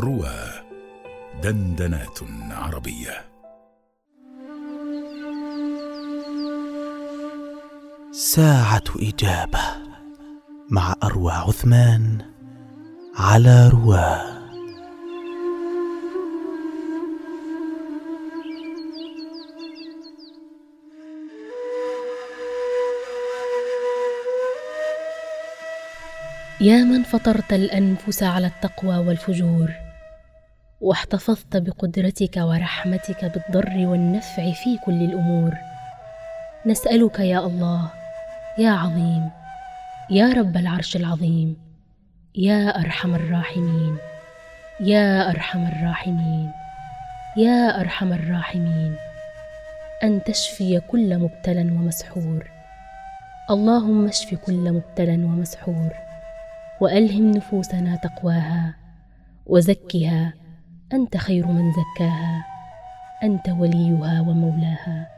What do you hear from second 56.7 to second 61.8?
وألهم نفوسنا تقواها وزكها أنت خير من